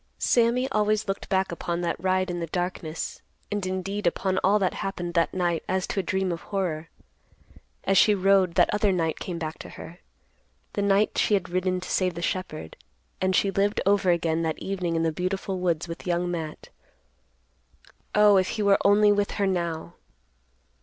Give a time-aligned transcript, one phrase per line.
[0.17, 4.73] Sammy always looked back upon that ride in the darkness, and, indeed, upon all that
[4.73, 6.89] happened that night, as to a dream of horror.
[7.83, 9.99] As she rode, that other night came back to her,
[10.73, 12.77] the night she had ridden to save the shepherd,
[13.21, 16.69] and she lived over again that evening in the beautiful woods with Young Matt.
[18.15, 19.93] Oh, if he were only with her now!